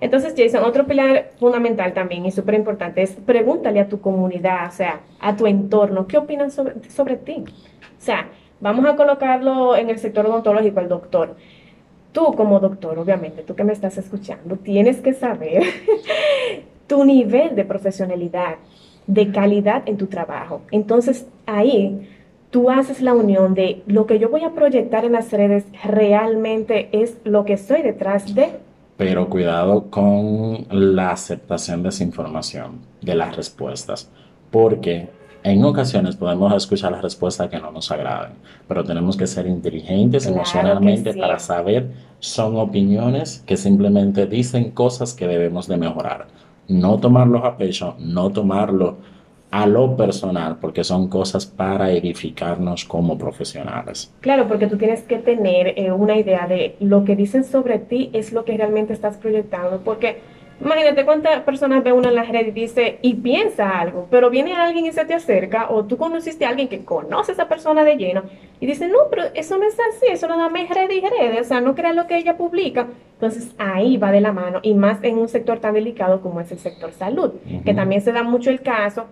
Entonces, 0.00 0.32
Jason, 0.34 0.64
otro 0.64 0.86
pilar 0.86 1.32
fundamental 1.38 1.92
también 1.92 2.24
y 2.24 2.30
súper 2.30 2.54
importante 2.54 3.02
es 3.02 3.10
pregúntale 3.10 3.80
a 3.80 3.88
tu 3.88 4.00
comunidad, 4.00 4.68
o 4.68 4.72
sea, 4.72 5.00
a 5.20 5.36
tu 5.36 5.46
entorno, 5.46 6.06
¿qué 6.06 6.16
opinan 6.16 6.50
sobre, 6.50 6.76
sobre 6.88 7.16
ti? 7.16 7.44
O 7.46 8.02
sea, 8.02 8.26
vamos 8.60 8.84
a 8.86 8.96
colocarlo 8.96 9.76
en 9.76 9.90
el 9.90 9.98
sector 9.98 10.26
odontológico, 10.26 10.80
el 10.80 10.88
doctor. 10.88 11.36
Tú 12.12 12.34
como 12.34 12.60
doctor, 12.60 12.98
obviamente, 12.98 13.42
tú 13.42 13.54
que 13.54 13.64
me 13.64 13.72
estás 13.72 13.96
escuchando, 13.98 14.56
tienes 14.56 14.98
que 15.00 15.14
saber 15.14 15.62
tu 16.86 17.04
nivel 17.04 17.54
de 17.54 17.64
profesionalidad, 17.64 18.56
de 19.06 19.30
calidad 19.30 19.82
en 19.86 19.96
tu 19.96 20.06
trabajo. 20.06 20.62
Entonces, 20.70 21.26
ahí 21.46 22.08
tú 22.50 22.68
haces 22.68 23.00
la 23.00 23.14
unión 23.14 23.54
de 23.54 23.82
lo 23.86 24.06
que 24.06 24.18
yo 24.18 24.28
voy 24.28 24.44
a 24.44 24.50
proyectar 24.50 25.04
en 25.04 25.12
las 25.12 25.32
redes 25.32 25.64
realmente 25.84 26.88
es 26.92 27.16
lo 27.24 27.44
que 27.44 27.54
estoy 27.54 27.82
detrás 27.82 28.34
de. 28.34 28.50
Pero 28.96 29.30
cuidado 29.30 29.88
con 29.88 30.66
la 30.68 31.12
aceptación 31.12 31.82
de 31.82 31.88
esa 31.88 32.02
información, 32.02 32.80
de 33.00 33.14
las 33.14 33.34
respuestas, 33.36 34.10
porque 34.50 35.08
en 35.42 35.64
ocasiones 35.64 36.16
podemos 36.16 36.52
escuchar 36.54 36.92
las 36.92 37.02
respuestas 37.02 37.48
que 37.48 37.58
no 37.58 37.70
nos 37.70 37.90
agraden, 37.90 38.32
pero 38.68 38.84
tenemos 38.84 39.16
que 39.16 39.26
ser 39.26 39.46
inteligentes 39.46 40.24
Claro 40.24 40.38
emocionalmente 40.38 41.12
sí. 41.12 41.18
para 41.18 41.38
saber 41.38 41.90
son 42.18 42.56
opiniones 42.56 43.42
que 43.46 43.56
simplemente 43.56 44.26
dicen 44.26 44.70
cosas 44.72 45.14
que 45.14 45.26
debemos 45.26 45.66
de 45.66 45.76
mejorar. 45.76 46.26
No 46.68 46.98
tomarlos 46.98 47.44
a 47.44 47.56
pecho, 47.56 47.96
no 47.98 48.30
tomarlo 48.30 48.98
a 49.50 49.66
lo 49.66 49.96
personal, 49.96 50.58
porque 50.60 50.84
son 50.84 51.08
cosas 51.08 51.44
para 51.44 51.90
edificarnos 51.90 52.84
como 52.84 53.18
profesionales. 53.18 54.12
Claro, 54.20 54.46
porque 54.46 54.68
tú 54.68 54.76
tienes 54.76 55.02
que 55.02 55.18
tener 55.18 55.76
eh, 55.76 55.90
una 55.90 56.16
idea 56.16 56.46
de 56.46 56.76
lo 56.78 57.04
que 57.04 57.16
dicen 57.16 57.42
sobre 57.42 57.78
ti 57.78 58.10
es 58.12 58.32
lo 58.32 58.44
que 58.44 58.56
realmente 58.56 58.92
estás 58.92 59.16
proyectando, 59.16 59.80
porque 59.84 60.20
imagínate 60.60 61.04
cuántas 61.04 61.40
personas 61.42 61.82
ve 61.82 61.92
uno 61.92 62.08
en 62.08 62.14
la 62.14 62.24
red 62.24 62.46
y 62.46 62.50
dice 62.50 62.98
y 63.02 63.14
piensa 63.14 63.78
algo, 63.78 64.06
pero 64.10 64.30
viene 64.30 64.54
alguien 64.54 64.86
y 64.86 64.92
se 64.92 65.04
te 65.04 65.14
acerca 65.14 65.70
o 65.70 65.84
tú 65.84 65.96
conociste 65.96 66.44
a 66.44 66.50
alguien 66.50 66.68
que 66.68 66.84
conoce 66.84 67.32
a 67.32 67.34
esa 67.34 67.48
persona 67.48 67.84
de 67.84 67.96
lleno 67.96 68.22
y 68.60 68.66
dice, 68.66 68.88
no, 68.88 68.98
pero 69.10 69.24
eso 69.34 69.58
no 69.58 69.64
es 69.64 69.74
así, 69.74 70.06
eso 70.10 70.28
nada 70.28 70.48
más 70.48 70.62
es 70.62 70.70
red 70.70 70.90
y 70.90 71.00
redes, 71.00 71.40
o 71.40 71.44
sea, 71.44 71.60
no 71.60 71.74
creas 71.74 71.94
lo 71.94 72.06
que 72.06 72.16
ella 72.16 72.36
publica. 72.36 72.88
Entonces 73.14 73.54
ahí 73.58 73.96
va 73.96 74.12
de 74.12 74.20
la 74.20 74.32
mano 74.32 74.60
y 74.62 74.74
más 74.74 75.02
en 75.02 75.18
un 75.18 75.28
sector 75.28 75.58
tan 75.58 75.74
delicado 75.74 76.20
como 76.20 76.40
es 76.40 76.50
el 76.52 76.58
sector 76.58 76.92
salud, 76.92 77.32
que 77.64 77.74
también 77.74 78.00
se 78.00 78.12
da 78.12 78.22
mucho 78.22 78.50
el 78.50 78.60
caso 78.62 79.06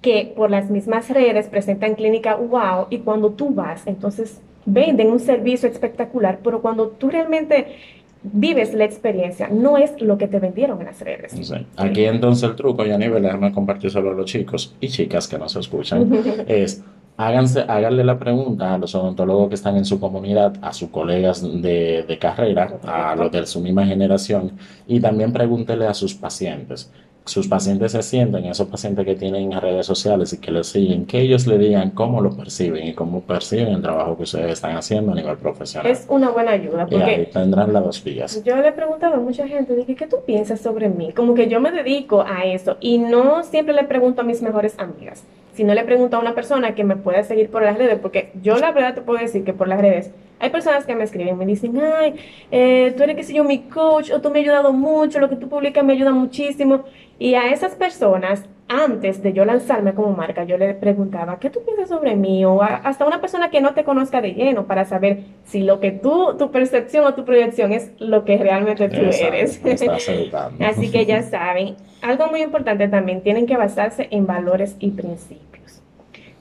que 0.00 0.32
por 0.36 0.50
las 0.50 0.68
mismas 0.68 1.08
redes 1.08 1.48
presentan 1.48 1.94
clínica 1.94 2.34
wow 2.34 2.88
y 2.90 2.98
cuando 2.98 3.30
tú 3.30 3.50
vas, 3.50 3.86
entonces 3.86 4.42
venden 4.66 5.10
un 5.10 5.20
servicio 5.20 5.68
espectacular, 5.68 6.40
pero 6.42 6.60
cuando 6.60 6.88
tú 6.88 7.10
realmente 7.10 7.76
vives 8.24 8.74
la 8.74 8.84
experiencia, 8.84 9.48
no 9.48 9.76
es 9.76 10.00
lo 10.00 10.18
que 10.18 10.26
te 10.26 10.38
vendieron 10.38 10.80
en 10.80 10.86
las 10.86 11.00
redes. 11.00 11.32
Sí. 11.32 11.54
Aquí 11.76 12.04
entonces 12.04 12.48
el 12.48 12.56
truco, 12.56 12.84
Yanivel, 12.84 13.22
déjame 13.22 13.52
compartir 13.52 13.90
solo 13.90 14.10
a 14.10 14.14
los 14.14 14.26
chicos 14.26 14.74
y 14.80 14.88
chicas 14.88 15.28
que 15.28 15.38
nos 15.38 15.54
escuchan, 15.56 16.10
es 16.48 16.82
háganse, 17.16 17.60
háganle 17.60 18.02
la 18.02 18.18
pregunta 18.18 18.74
a 18.74 18.78
los 18.78 18.94
odontólogos 18.94 19.48
que 19.48 19.54
están 19.54 19.76
en 19.76 19.84
su 19.84 20.00
comunidad, 20.00 20.54
a 20.62 20.72
sus 20.72 20.88
colegas 20.88 21.42
de, 21.42 22.04
de 22.06 22.18
carrera, 22.18 22.78
a 22.82 23.14
los 23.14 23.30
de 23.30 23.46
su 23.46 23.60
misma 23.60 23.86
generación, 23.86 24.52
y 24.86 25.00
también 25.00 25.32
pregúntele 25.32 25.86
a 25.86 25.94
sus 25.94 26.14
pacientes. 26.14 26.90
Sus 27.26 27.48
pacientes 27.48 27.92
se 27.92 28.02
sienten, 28.02 28.44
esos 28.44 28.68
pacientes 28.68 29.04
que 29.06 29.14
tienen 29.14 29.50
redes 29.52 29.86
sociales 29.86 30.32
y 30.34 30.38
que 30.38 30.50
les 30.52 30.66
siguen, 30.66 31.06
que 31.06 31.20
ellos 31.20 31.46
le 31.46 31.56
digan 31.56 31.90
cómo 31.90 32.20
lo 32.20 32.36
perciben 32.36 32.86
y 32.86 32.92
cómo 32.92 33.22
perciben 33.22 33.68
el 33.68 33.80
trabajo 33.82 34.14
que 34.16 34.24
ustedes 34.24 34.52
están 34.52 34.76
haciendo 34.76 35.12
a 35.12 35.14
nivel 35.14 35.36
profesional. 35.38 35.90
Es 35.90 36.04
una 36.08 36.28
buena 36.30 36.50
ayuda, 36.50 36.86
Y 36.90 36.94
ahí 36.96 37.00
porque 37.00 37.30
tendrán 37.32 37.72
las 37.72 37.82
dos 37.82 38.04
vías. 38.04 38.42
yo 38.44 38.56
le 38.56 38.68
he 38.68 38.72
preguntado 38.72 39.14
a 39.14 39.20
mucha 39.20 39.48
gente, 39.48 39.74
dije, 39.74 39.96
¿qué 39.96 40.06
tú 40.06 40.18
piensas 40.26 40.60
sobre 40.60 40.90
mí? 40.90 41.12
Como 41.12 41.34
que 41.34 41.48
yo 41.48 41.60
me 41.60 41.70
dedico 41.72 42.22
a 42.22 42.44
eso 42.44 42.76
y 42.80 42.98
no 42.98 43.42
siempre 43.42 43.74
le 43.74 43.84
pregunto 43.84 44.20
a 44.20 44.24
mis 44.24 44.42
mejores 44.42 44.74
amigas, 44.78 45.24
sino 45.54 45.72
le 45.72 45.84
pregunto 45.84 46.16
a 46.16 46.20
una 46.20 46.34
persona 46.34 46.74
que 46.74 46.84
me 46.84 46.96
pueda 46.96 47.22
seguir 47.22 47.50
por 47.50 47.62
las 47.62 47.78
redes, 47.78 47.98
porque 48.00 48.32
yo 48.42 48.56
la 48.56 48.72
verdad 48.72 48.94
te 48.94 49.00
puedo 49.00 49.18
decir 49.18 49.44
que 49.44 49.52
por 49.52 49.68
las 49.68 49.80
redes 49.80 50.10
hay 50.40 50.50
personas 50.50 50.84
que 50.84 50.94
me 50.94 51.04
escriben, 51.04 51.38
me 51.38 51.46
dicen, 51.46 51.80
ay, 51.80 52.16
eh, 52.50 52.92
tú 52.96 53.02
eres, 53.02 53.16
qué 53.16 53.22
sé 53.22 53.32
yo, 53.32 53.44
mi 53.44 53.60
coach, 53.60 54.10
o 54.10 54.20
tú 54.20 54.30
me 54.30 54.40
has 54.40 54.44
ayudado 54.44 54.72
mucho, 54.72 55.20
lo 55.20 55.30
que 55.30 55.36
tú 55.36 55.48
publicas 55.48 55.84
me 55.84 55.94
ayuda 55.94 56.12
muchísimo. 56.12 56.84
Y 57.18 57.34
a 57.34 57.50
esas 57.50 57.74
personas, 57.76 58.44
antes 58.68 59.22
de 59.22 59.32
yo 59.32 59.44
lanzarme 59.44 59.92
como 59.94 60.16
marca, 60.16 60.44
yo 60.44 60.56
le 60.56 60.72
preguntaba, 60.74 61.38
¿qué 61.38 61.50
tú 61.50 61.60
piensas 61.64 61.88
sobre 61.90 62.16
mí? 62.16 62.44
O 62.44 62.62
a- 62.62 62.76
hasta 62.76 63.04
una 63.06 63.20
persona 63.20 63.50
que 63.50 63.60
no 63.60 63.74
te 63.74 63.84
conozca 63.84 64.20
de 64.22 64.32
lleno 64.32 64.64
para 64.66 64.84
saber 64.84 65.24
si 65.44 65.62
lo 65.62 65.80
que 65.80 65.90
tú, 65.92 66.36
tu 66.38 66.50
percepción 66.50 67.04
o 67.04 67.14
tu 67.14 67.24
proyección 67.24 67.72
es 67.72 67.92
lo 67.98 68.24
que 68.24 68.38
realmente 68.38 68.88
tú 68.88 69.00
Exacto, 69.02 69.26
eres. 69.26 69.60
Así 70.60 70.90
que 70.90 71.04
ya 71.06 71.22
saben, 71.22 71.76
algo 72.00 72.26
muy 72.28 72.42
importante 72.42 72.88
también, 72.88 73.22
tienen 73.22 73.46
que 73.46 73.56
basarse 73.56 74.08
en 74.10 74.26
valores 74.26 74.76
y 74.78 74.90
principios. 74.92 75.82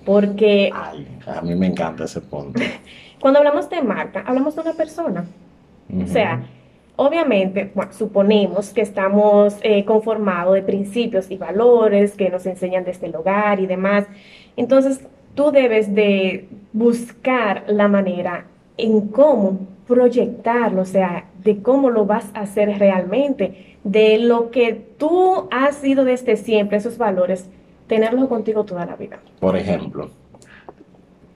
Porque 0.05 0.69
Ay, 0.73 1.07
a 1.27 1.41
mí 1.41 1.55
me 1.55 1.67
encanta 1.67 2.05
ese 2.05 2.21
punto. 2.21 2.61
cuando 3.19 3.39
hablamos 3.39 3.69
de 3.69 3.81
marca, 3.81 4.23
hablamos 4.25 4.55
de 4.55 4.61
una 4.61 4.73
persona. 4.73 5.25
O 6.01 6.07
sea, 6.07 6.41
obviamente, 6.95 7.71
suponemos 7.91 8.69
que 8.71 8.81
estamos 8.81 9.57
eh, 9.61 9.85
conformados 9.85 10.55
de 10.55 10.61
principios 10.61 11.31
y 11.31 11.37
valores 11.37 12.15
que 12.15 12.29
nos 12.29 12.45
enseñan 12.45 12.83
desde 12.83 13.07
el 13.07 13.15
hogar 13.15 13.59
y 13.59 13.65
demás. 13.65 14.05
Entonces, 14.55 15.01
tú 15.35 15.51
debes 15.51 15.93
de 15.93 16.47
buscar 16.71 17.63
la 17.67 17.87
manera 17.87 18.45
en 18.77 19.07
cómo 19.07 19.59
proyectarlo, 19.87 20.81
o 20.81 20.85
sea, 20.85 21.25
de 21.43 21.61
cómo 21.61 21.89
lo 21.89 22.05
vas 22.05 22.29
a 22.33 22.41
hacer 22.41 22.77
realmente, 22.79 23.77
de 23.83 24.17
lo 24.17 24.49
que 24.49 24.73
tú 24.97 25.47
has 25.51 25.75
sido 25.75 26.05
desde 26.05 26.37
siempre, 26.37 26.77
esos 26.77 26.97
valores, 26.97 27.49
tenerlos 27.87 28.29
contigo 28.29 28.63
toda 28.63 28.85
la 28.85 28.95
vida. 28.95 29.19
Por 29.39 29.57
ejemplo, 29.57 30.09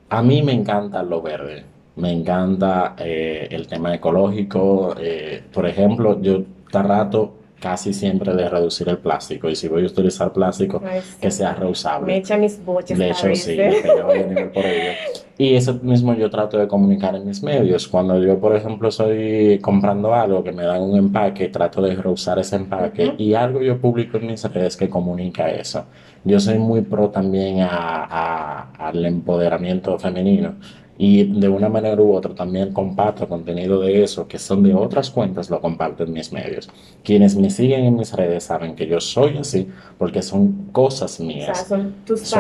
a 0.10 0.22
mí 0.22 0.42
me 0.42 0.54
encanta 0.54 1.04
lo 1.04 1.22
verde, 1.22 1.66
me 1.98 2.12
encanta 2.12 2.96
eh, 2.98 3.48
el 3.51 3.68
tema 3.68 3.94
ecológico, 3.94 4.96
eh, 5.00 5.44
por 5.51 5.68
ejemplo, 5.68 6.22
yo 6.22 6.44
cada 6.72 7.00
rato 7.00 7.34
casi 7.60 7.92
siempre 7.92 8.36
de 8.36 8.48
reducir 8.50 8.88
el 8.88 9.00
plástico 9.00 9.50
y 9.50 9.56
si 9.56 9.68
voy 9.68 9.84
a 9.84 9.88
utilizar 9.88 10.32
plástico 10.32 10.82
que 11.20 11.32
sea 11.32 11.56
reusable. 11.56 12.13
Me 12.13 12.18
echa 12.18 12.38
mis 12.38 12.63
boches. 12.63 12.98
De 12.98 13.10
hecho, 13.10 13.34
sí, 13.34 13.56
que 13.56 13.82
yo 13.84 14.06
voy 14.06 14.20
a 14.20 14.27
nivel 14.27 14.50
por 14.50 14.63
ello. 14.63 14.92
Y 15.39 15.56
eso 15.56 15.74
mismo 15.82 16.13
yo 16.13 16.30
trato 16.30 16.58
de 16.58 16.68
comunicar 16.68 17.16
en 17.16 17.25
mis 17.25 17.42
medios. 17.44 17.88
Cuando 17.88 18.22
yo, 18.24 18.39
por 18.39 18.56
ejemplo, 18.56 18.89
estoy 18.89 19.60
comprando 19.60 20.13
algo 20.13 20.44
que 20.44 20.51
me 20.51 20.63
dan 20.63 20.82
un 20.82 20.98
empaque, 20.98 21.48
trato 21.50 21.82
de 21.82 21.96
reusar 21.96 22.39
ese 22.39 22.56
empaque 22.56 23.13
y 23.18 23.34
algo 23.34 23.62
yo 23.62 23.80
publico 23.80 24.18
en 24.18 24.27
mis 24.27 24.44
redes 24.44 24.77
que 24.77 24.89
comunica 24.89 25.50
eso. 25.50 25.86
Yo 26.24 26.39
soy 26.39 26.60
muy 26.60 26.82
pro 26.82 27.10
también 27.10 27.62
a, 27.62 28.72
al 28.77 29.06
empoderamiento 29.06 29.98
femenino 29.98 30.56
y 30.98 31.24
de 31.39 31.48
una 31.48 31.70
manera 31.70 32.01
u 32.01 32.13
otra 32.13 32.34
también 32.34 32.74
comparto 32.74 33.27
contenido 33.27 33.80
de 33.82 34.04
eso 34.04 34.27
que 34.27 34.39
son 34.39 34.63
de 34.63 34.74
otras 34.74 35.12
cuentas, 35.12 35.50
lo 35.50 35.62
comparto 35.62 36.04
en 36.04 36.13
mis 36.13 36.32
medios. 36.34 36.70
Quienes 37.04 37.36
me 37.36 37.50
siguen 37.50 37.86
en 37.86 37.96
mis 37.96 38.13
redes 38.13 38.46
saben 38.46 38.75
que 38.75 38.88
yo 38.88 39.00
soy 39.00 39.38
así 39.38 39.68
porque 39.98 40.22
son 40.22 40.70
cosas 40.72 41.20
mías. 41.20 41.50
O 41.50 41.56
sea, 41.56 41.66
son 41.66 41.94
tus 42.06 42.32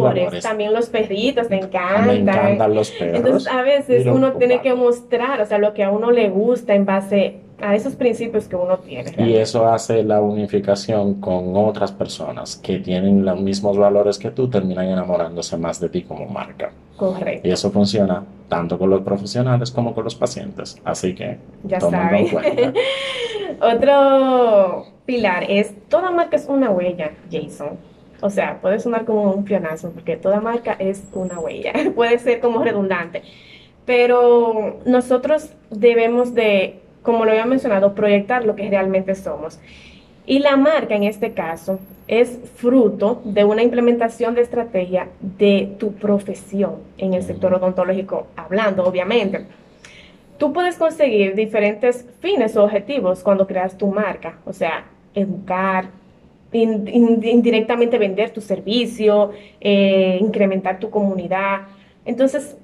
valores. 0.00 0.42
También 0.42 0.72
los 0.72 0.88
perritos, 0.88 1.48
te 1.48 1.56
encantan. 1.56 2.06
Me 2.06 2.14
encantan 2.16 2.74
los 2.74 2.90
perros. 2.90 3.18
Entonces, 3.18 3.52
a 3.52 3.62
veces 3.62 4.06
uno 4.06 4.32
tiene 4.32 4.62
que 4.62 4.74
mostrar, 4.74 5.40
o 5.40 5.46
sea, 5.46 5.58
lo 5.58 5.74
que 5.74 5.84
a 5.84 5.90
uno 5.90 6.10
le 6.10 6.30
gusta 6.30 6.74
en 6.74 6.86
base 6.86 7.45
a 7.60 7.74
esos 7.74 7.94
principios 7.94 8.48
que 8.48 8.56
uno 8.56 8.78
tiene. 8.78 9.14
Y 9.18 9.36
eso 9.36 9.66
hace 9.66 10.02
la 10.02 10.20
unificación 10.20 11.20
con 11.20 11.56
otras 11.56 11.92
personas 11.92 12.56
que 12.56 12.78
tienen 12.78 13.24
los 13.24 13.40
mismos 13.40 13.78
valores 13.78 14.18
que 14.18 14.30
tú, 14.30 14.48
terminan 14.48 14.86
enamorándose 14.86 15.56
más 15.56 15.80
de 15.80 15.88
ti 15.88 16.02
como 16.02 16.26
marca. 16.26 16.70
Correcto. 16.96 17.46
Y 17.46 17.50
eso 17.50 17.70
funciona 17.70 18.24
tanto 18.48 18.78
con 18.78 18.90
los 18.90 19.02
profesionales 19.02 19.70
como 19.70 19.94
con 19.94 20.04
los 20.04 20.14
pacientes. 20.14 20.80
Así 20.84 21.14
que 21.14 21.38
ya 21.64 21.80
saben. 21.80 22.28
Otro 23.60 24.86
pilar 25.04 25.44
es, 25.48 25.72
toda 25.88 26.10
marca 26.10 26.36
es 26.36 26.46
una 26.48 26.70
huella, 26.70 27.12
Jason. 27.30 27.78
O 28.20 28.30
sea, 28.30 28.60
puede 28.60 28.80
sonar 28.80 29.04
como 29.04 29.32
un 29.32 29.44
pionazo, 29.44 29.90
porque 29.90 30.16
toda 30.16 30.40
marca 30.40 30.76
es 30.78 31.04
una 31.12 31.38
huella. 31.38 31.72
puede 31.94 32.18
ser 32.18 32.40
como 32.40 32.62
redundante. 32.62 33.22
Pero 33.84 34.80
nosotros 34.84 35.50
debemos 35.70 36.34
de 36.34 36.80
como 37.06 37.24
lo 37.24 37.30
había 37.30 37.46
mencionado, 37.46 37.94
proyectar 37.94 38.44
lo 38.44 38.56
que 38.56 38.68
realmente 38.68 39.14
somos. 39.14 39.60
Y 40.26 40.40
la 40.40 40.56
marca 40.56 40.96
en 40.96 41.04
este 41.04 41.34
caso 41.34 41.78
es 42.08 42.36
fruto 42.56 43.22
de 43.24 43.44
una 43.44 43.62
implementación 43.62 44.34
de 44.34 44.40
estrategia 44.40 45.06
de 45.20 45.76
tu 45.78 45.92
profesión 45.92 46.78
en 46.98 47.14
el 47.14 47.22
sector 47.22 47.54
odontológico, 47.54 48.26
hablando 48.34 48.84
obviamente. 48.84 49.46
Tú 50.36 50.52
puedes 50.52 50.78
conseguir 50.78 51.36
diferentes 51.36 52.04
fines 52.18 52.56
o 52.56 52.64
objetivos 52.64 53.22
cuando 53.22 53.46
creas 53.46 53.78
tu 53.78 53.86
marca, 53.86 54.38
o 54.44 54.52
sea, 54.52 54.86
educar, 55.14 55.90
indirectamente 56.52 57.98
vender 57.98 58.30
tu 58.30 58.40
servicio, 58.40 59.30
eh, 59.60 60.18
incrementar 60.20 60.80
tu 60.80 60.90
comunidad. 60.90 61.68
Entonces, 62.04 62.56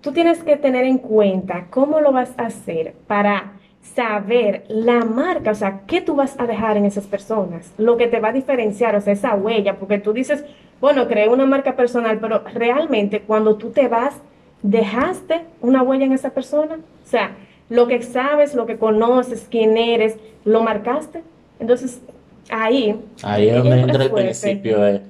tú 0.00 0.12
tienes 0.12 0.42
que 0.42 0.56
tener 0.56 0.86
en 0.86 0.96
cuenta 0.96 1.66
cómo 1.68 2.00
lo 2.00 2.10
vas 2.10 2.32
a 2.38 2.46
hacer 2.46 2.94
para 3.06 3.58
saber 3.82 4.64
la 4.68 5.04
marca, 5.04 5.50
o 5.50 5.54
sea, 5.54 5.80
qué 5.86 6.00
tú 6.00 6.14
vas 6.14 6.34
a 6.38 6.46
dejar 6.46 6.76
en 6.76 6.84
esas 6.84 7.06
personas, 7.06 7.72
lo 7.78 7.96
que 7.96 8.06
te 8.06 8.20
va 8.20 8.28
a 8.28 8.32
diferenciar, 8.32 8.94
o 8.96 9.00
sea, 9.00 9.12
esa 9.12 9.34
huella, 9.34 9.76
porque 9.76 9.98
tú 9.98 10.12
dices, 10.12 10.44
bueno, 10.80 11.08
creé 11.08 11.28
una 11.28 11.46
marca 11.46 11.76
personal, 11.76 12.18
pero 12.20 12.42
realmente 12.54 13.20
cuando 13.20 13.56
tú 13.56 13.70
te 13.70 13.88
vas, 13.88 14.14
dejaste 14.62 15.42
una 15.60 15.82
huella 15.82 16.06
en 16.06 16.12
esa 16.12 16.30
persona, 16.30 16.76
o 16.76 17.08
sea, 17.08 17.32
lo 17.68 17.86
que 17.86 18.02
sabes, 18.02 18.54
lo 18.54 18.66
que 18.66 18.76
conoces, 18.76 19.46
quién 19.50 19.76
eres, 19.76 20.16
lo 20.44 20.62
marcaste. 20.62 21.22
Entonces, 21.58 22.00
ahí... 22.50 23.00
Ahí 23.22 23.48
es 23.48 23.56
donde 23.56 23.80
entra 23.80 24.04
el 24.04 24.10
principio 24.10 24.80
de 24.80 25.00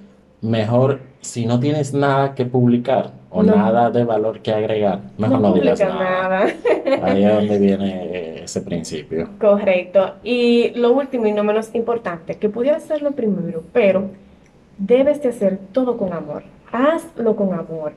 mejor, 0.40 1.00
si 1.22 1.46
no 1.46 1.58
tienes 1.60 1.94
nada 1.94 2.34
que 2.34 2.44
publicar 2.44 3.12
o 3.30 3.42
nada 3.42 3.90
de 3.90 4.04
valor 4.04 4.40
que 4.40 4.52
agregar, 4.52 5.00
mejor 5.16 5.40
no, 5.40 5.54
digas 5.54 5.80
nada. 5.80 6.46
Ahí 7.02 7.24
es 7.24 7.34
donde 7.36 7.58
viene 7.58 8.44
ese 8.44 8.60
principio. 8.60 9.30
Correcto. 9.40 10.16
Y 10.22 10.70
lo 10.74 10.92
último 10.92 11.26
y 11.26 11.32
no 11.32 11.44
menos 11.44 11.74
importante, 11.74 12.34
que 12.34 12.48
pudiera 12.48 12.78
ser 12.80 13.02
lo 13.02 13.12
primero, 13.12 13.62
pero 13.72 14.10
debes 14.76 15.22
de 15.22 15.30
hacer 15.30 15.58
todo 15.72 15.96
con 15.96 16.12
amor. 16.12 16.42
Hazlo 16.72 17.36
con 17.36 17.54
amor. 17.54 17.92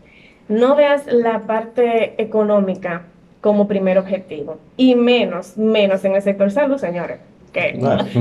No 0.48 0.76
veas 0.76 1.08
la 1.08 1.48
parte 1.48 2.22
económica 2.22 3.08
como 3.42 3.68
primer 3.68 3.98
objetivo 3.98 4.60
y 4.78 4.96
menos, 4.96 5.58
menos 5.58 6.06
en 6.06 6.16
el 6.16 6.22
sector 6.22 6.52
salud, 6.52 6.78
señores. 6.78 7.20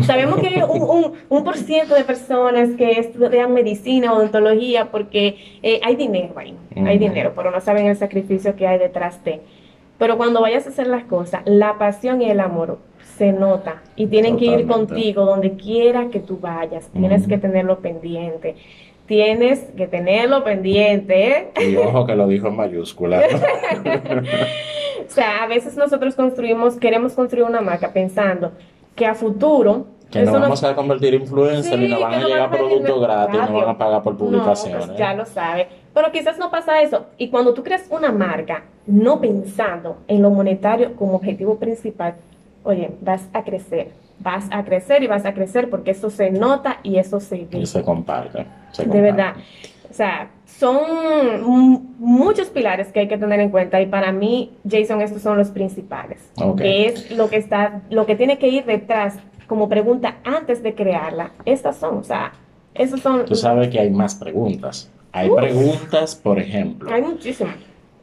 Sabemos 0.03 0.39
que 0.39 0.49
hay 0.49 0.63
un, 0.63 1.13
un, 1.29 1.45
por 1.45 1.57
ciento 1.57 1.95
de 1.95 2.05
personas 2.05 2.71
que 2.77 2.99
estudian 2.99 3.53
medicina, 3.53 4.13
odontología, 4.13 4.91
porque 4.91 5.37
eh, 5.63 5.81
hay 5.83 5.97
dinero 5.97 6.35
ahí, 6.37 6.57
hay 6.77 6.99
dinero, 6.99 7.33
pero 7.35 7.51
no 7.51 7.61
saben 7.61 7.87
el 7.87 7.97
sacrificio 7.97 8.55
que 8.57 8.67
hay 8.67 8.79
detrás 8.79 9.23
de. 9.25 9.41
Pero 9.99 10.17
cuando 10.17 10.41
vayas 10.41 10.67
a 10.67 10.71
hacer 10.71 10.87
las 10.87 11.05
cosas, 11.05 11.43
la 11.45 11.79
pasión 11.79 12.21
y 12.21 12.31
el 12.31 12.41
amor 12.41 12.79
se 13.17 13.33
nota 13.33 13.83
y 13.97 14.07
tienen 14.07 14.37
que 14.37 14.47
ir 14.47 14.67
contigo 14.67 15.25
donde 15.25 15.53
quiera 15.53 16.09
que 16.09 16.21
tú 16.21 16.39
vayas. 16.39 16.89
Tienes 16.93 17.27
que 17.29 17.39
tenerlo 17.39 17.79
pendiente. 17.79 18.57
Tienes 19.07 19.61
que 19.77 19.87
tenerlo 19.87 20.43
pendiente. 20.45 21.29
¿eh? 21.29 21.53
Y 21.69 21.77
ojo 21.77 22.07
que 22.07 22.17
lo 22.17 22.27
dijo 22.27 22.49
en 22.49 22.57
mayúscula. 22.57 23.21
o 25.07 25.11
sea, 25.11 25.45
a 25.45 25.47
veces 25.47 25.77
nosotros 25.77 26.15
construimos, 26.17 26.77
queremos 26.77 27.13
construir 27.13 27.45
una 27.45 27.61
marca 27.61 27.93
pensando, 27.93 28.53
que 28.95 29.07
a 29.07 29.15
futuro... 29.15 29.87
Que 30.11 30.23
no 30.23 30.33
vamos 30.33 30.63
a 30.63 30.77
convertir 30.77 31.15
influencer 31.15 31.83
y 31.83 31.89
nos 31.89 32.01
van 32.01 32.15
a 32.15 32.25
llegar 32.25 32.51
productos 32.51 33.01
gratis, 33.01 33.41
no 33.51 33.55
van 33.55 33.69
a 33.71 33.79
pagar 33.79 34.03
por 34.03 34.17
pues 34.17 34.31
publicaciones. 34.31 34.97
ya 34.97 35.13
lo 35.13 35.27
sabe. 35.27 35.67
Pero 35.93 36.13
quizás 36.13 36.39
no 36.39 36.53
pasa 36.53 36.83
eso. 36.83 37.07
Y 37.19 37.31
cuando 37.31 37.53
tú 37.53 37.65
creas 37.65 37.87
una 37.91 38.13
marca, 38.13 38.63
no 38.87 39.21
pensando 39.21 39.97
en 40.07 40.23
lo 40.23 40.31
monetario 40.31 40.95
como 40.95 41.15
objetivo 41.17 41.57
principal, 41.57 42.15
oye, 42.63 42.93
vas 43.01 43.29
a 43.33 43.43
crecer. 43.43 43.91
Vas 44.21 44.47
a 44.51 44.65
crecer 44.65 45.03
y 45.03 45.09
vas 45.09 45.25
a 45.25 45.35
crecer 45.35 45.69
porque 45.69 45.91
eso 45.91 46.11
se 46.11 46.31
nota 46.31 46.79
y 46.85 46.99
eso 46.99 47.19
se 47.19 47.49
ve. 47.51 47.59
Y 47.59 47.67
se 47.67 47.83
comparte. 47.83 48.47
De 48.85 49.01
verdad. 49.01 49.35
O 49.91 49.95
sea, 49.95 50.29
son 50.65 51.95
muchos 51.99 52.49
pilares 52.49 52.89
que 52.89 53.01
hay 53.01 53.09
que 53.09 53.19
tener 53.19 53.39
en 53.41 53.51
cuenta 53.51 53.83
y 53.83 53.87
para 53.87 54.13
mí, 54.13 54.53
Jason, 54.67 55.03
estos 55.03 55.21
son 55.21 55.37
los 55.37 55.51
principales. 55.51 56.21
Que 56.57 56.87
es 56.87 57.11
lo 57.11 57.29
que 57.29 57.37
está, 57.37 57.83
lo 57.91 58.07
que 58.07 58.17
tiene 58.17 58.39
que 58.39 58.49
ir 58.49 58.65
detrás 58.65 59.17
como 59.47 59.69
pregunta 59.69 60.17
antes 60.25 60.63
de 60.63 60.75
crearla. 60.75 61.33
Estas 61.45 61.77
son, 61.77 61.99
o 61.99 62.03
sea, 62.03 62.33
esos 62.75 63.01
son. 63.01 63.27
Tú 63.27 63.35
sabes 63.35 63.69
que 63.69 63.79
hay 63.79 63.91
más 63.91 64.15
preguntas. 64.15 64.91
Hay 65.13 65.29
preguntas, 65.31 66.15
por 66.15 66.39
ejemplo. 66.39 66.91
Hay 66.91 67.03
muchísimas. 67.03 67.57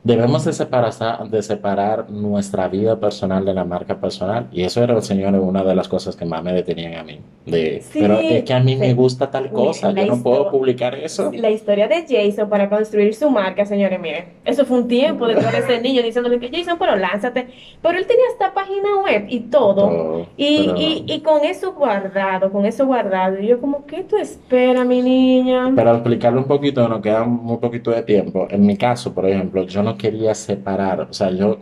Debemos 0.03 0.45
de 0.45 0.53
separar, 0.53 0.91
de 1.29 1.43
separar 1.43 2.09
nuestra 2.09 2.67
vida 2.67 2.99
personal 2.99 3.45
de 3.45 3.53
la 3.53 3.63
marca 3.63 3.99
personal. 3.99 4.47
Y 4.51 4.63
eso 4.63 4.83
era, 4.83 4.99
señor, 5.01 5.35
una 5.35 5.63
de 5.63 5.75
las 5.75 5.87
cosas 5.87 6.15
que 6.15 6.25
más 6.25 6.43
me 6.43 6.53
detenían 6.53 6.95
a 6.95 7.03
mí. 7.03 7.19
De, 7.45 7.83
pero 7.93 8.19
es 8.19 8.43
que 8.43 8.53
a 8.53 8.59
mí 8.59 8.75
me 8.75 8.93
gusta 8.93 9.29
tal 9.29 9.51
cosa, 9.51 9.91
yo 9.91 10.05
no 10.05 10.23
puedo 10.23 10.49
publicar 10.49 10.95
eso. 10.95 11.31
La 11.33 11.51
historia 11.51 11.87
de 11.87 12.05
Jason 12.07 12.49
para 12.49 12.69
construir 12.69 13.13
su 13.13 13.29
marca, 13.29 13.65
señores, 13.65 13.99
miren, 13.99 14.25
eso 14.43 14.65
fue 14.65 14.79
un 14.79 14.87
tiempo 14.87 15.27
de 15.27 15.35
todo 15.35 15.49
ese 15.49 15.79
niño 15.81 16.01
diciéndole 16.01 16.39
que 16.39 16.49
Jason, 16.49 16.77
pero 16.79 16.95
lánzate. 16.95 17.47
Pero 17.81 17.97
él 17.97 18.05
tenía 18.07 18.25
esta 18.31 18.53
página 18.53 19.01
web 19.03 19.25
y 19.29 19.39
todo. 19.41 20.27
y, 20.35 20.45
y, 20.45 21.03
y, 21.07 21.19
con 21.21 21.43
eso 21.43 21.73
guardado, 21.73 22.51
con 22.51 22.65
eso 22.65 22.85
guardado. 22.87 23.39
Y 23.39 23.47
yo 23.47 23.59
como, 23.59 23.85
¿qué 23.85 24.03
tú 24.03 24.17
esperas, 24.17 24.85
mi 24.85 25.01
niña? 25.01 25.71
Para 25.75 25.91
explicarlo 25.93 26.39
un 26.39 26.47
poquito, 26.47 26.87
nos 26.87 27.01
queda 27.01 27.23
un 27.23 27.59
poquito 27.59 27.91
de 27.91 28.01
tiempo. 28.01 28.47
En 28.49 28.65
mi 28.65 28.77
caso, 28.77 29.13
por 29.13 29.27
ejemplo, 29.27 29.63
yo 29.63 29.83
no 29.83 29.90
quería 29.97 30.33
separar, 30.35 31.01
o 31.01 31.13
sea, 31.13 31.31
yo 31.31 31.59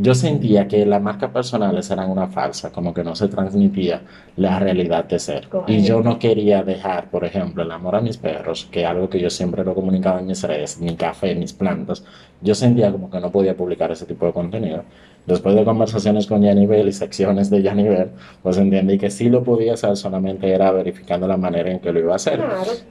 yo 0.00 0.14
sentía 0.14 0.66
que 0.66 0.84
las 0.84 1.00
marcas 1.00 1.30
personales 1.30 1.88
eran 1.90 2.10
una 2.10 2.26
falsa, 2.26 2.72
como 2.72 2.92
que 2.92 3.04
no 3.04 3.14
se 3.14 3.28
transmitía 3.28 4.02
la 4.36 4.58
realidad 4.58 5.04
de 5.04 5.18
ser. 5.18 5.48
Y 5.66 5.82
yo 5.82 6.00
no 6.00 6.18
quería 6.18 6.62
dejar, 6.62 7.10
por 7.10 7.24
ejemplo, 7.24 7.62
el 7.62 7.70
amor 7.70 7.96
a 7.96 8.00
mis 8.00 8.16
perros, 8.16 8.68
que 8.70 8.82
es 8.82 8.86
algo 8.86 9.08
que 9.08 9.20
yo 9.20 9.30
siempre 9.30 9.64
lo 9.64 9.74
comunicaba 9.74 10.20
en 10.20 10.26
mis 10.26 10.42
redes, 10.42 10.80
mi 10.80 10.96
café, 10.96 11.34
mis 11.34 11.52
plantas. 11.52 12.04
Yo 12.40 12.54
sentía 12.54 12.90
como 12.90 13.10
que 13.10 13.20
no 13.20 13.30
podía 13.30 13.56
publicar 13.56 13.92
ese 13.92 14.06
tipo 14.06 14.26
de 14.26 14.32
contenido. 14.32 14.82
Después 15.26 15.54
de 15.54 15.64
conversaciones 15.64 16.26
con 16.26 16.42
Bell 16.42 16.88
y 16.88 16.92
secciones 16.92 17.48
de 17.48 17.62
Bell, 17.62 18.10
pues 18.42 18.58
entendí 18.58 18.98
que 18.98 19.10
sí 19.10 19.30
lo 19.30 19.42
podía 19.42 19.74
hacer, 19.74 19.96
solamente 19.96 20.50
era 20.52 20.70
verificando 20.70 21.26
la 21.26 21.36
manera 21.36 21.70
en 21.70 21.78
que 21.80 21.92
lo 21.92 22.00
iba 22.00 22.12
a 22.12 22.16
hacer. 22.16 22.42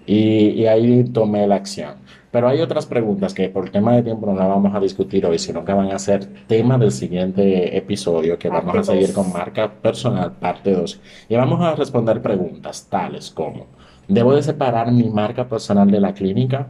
Y, 0.08 0.50
y 0.50 0.65
ahí 0.67 1.03
tomé 1.03 1.46
la 1.48 1.55
acción. 1.55 1.96
Pero 2.33 2.47
hay 2.47 2.61
otras 2.61 2.87
preguntas 2.87 3.31
que 3.31 3.47
por 3.49 3.69
tema 3.69 3.95
de 3.95 4.01
tiempo 4.01 4.25
no 4.25 4.33
las 4.33 4.47
vamos 4.47 4.73
a 4.73 4.79
discutir 4.79 5.23
hoy, 5.23 5.37
sino 5.37 5.63
que 5.63 5.71
van 5.71 5.91
a 5.91 5.99
ser 5.99 6.25
tema 6.47 6.79
del 6.79 6.91
siguiente 6.91 7.77
episodio, 7.77 8.39
que 8.39 8.49
vamos 8.49 8.75
a 8.75 8.83
seguir 8.83 9.13
con 9.13 9.31
marca 9.31 9.71
personal, 9.71 10.31
parte 10.31 10.71
2. 10.71 10.99
Y 11.29 11.35
vamos 11.35 11.61
a 11.61 11.75
responder 11.75 12.23
preguntas 12.23 12.87
tales 12.89 13.29
como, 13.29 13.67
¿debo 14.07 14.33
de 14.33 14.41
separar 14.41 14.91
mi 14.91 15.11
marca 15.11 15.47
personal 15.47 15.91
de 15.91 15.99
la 15.99 16.15
clínica? 16.15 16.65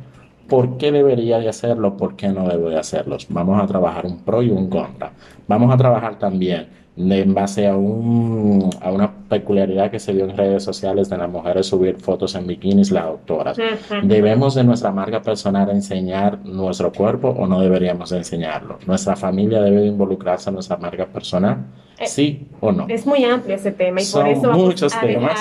¿Por 0.50 0.76
qué 0.76 0.92
debería 0.92 1.40
de 1.40 1.48
hacerlo? 1.48 1.96
¿Por 1.96 2.18
qué 2.18 2.28
no 2.28 2.46
debo 2.46 2.68
de 2.68 2.78
hacerlo? 2.78 3.16
Vamos 3.30 3.64
a 3.64 3.66
trabajar 3.66 4.06
un 4.06 4.20
pro 4.20 4.44
y 4.44 4.50
un 4.50 4.70
contra. 4.70 5.14
Vamos 5.48 5.74
a 5.74 5.78
trabajar 5.78 6.20
también 6.20 6.68
en 6.96 7.34
base 7.34 7.68
a, 7.68 7.76
un, 7.76 8.70
a 8.82 8.92
una 8.92 9.12
peculiaridad 9.28 9.90
que 9.90 10.00
se 10.00 10.14
dio 10.14 10.26
en 10.26 10.38
redes 10.38 10.64
sociales 10.64 11.10
de 11.10 11.18
las 11.18 11.30
mujeres 11.30 11.66
subir 11.66 11.98
fotos 11.98 12.36
en 12.36 12.46
bikinis, 12.46 12.92
las 12.92 13.06
doctoras. 13.06 13.58
¿Debemos 14.04 14.56
de 14.56 14.64
nuestra 14.64 14.92
marca 14.92 15.22
personal 15.22 15.70
enseñar 15.72 16.40
nuestro 16.46 16.92
cuerpo 16.92 17.30
o 17.30 17.48
no 17.48 17.62
deberíamos 17.62 18.12
enseñarlo? 18.12 18.78
¿Nuestra 18.86 19.16
familia 19.16 19.62
debe 19.62 19.86
involucrarse 19.86 20.50
en 20.50 20.56
nuestra 20.56 20.78
marca 20.78 21.06
personal? 21.08 21.66
Eh, 21.98 22.08
¿Sí 22.08 22.48
o 22.60 22.72
no? 22.72 22.86
Es 22.88 23.06
muy 23.06 23.24
amplio 23.24 23.56
ese 23.56 23.72
tema 23.72 24.02
y 24.02 24.06
por 24.06 24.28
eso 24.28 24.52
muchos 24.52 24.94
temas. 25.00 25.40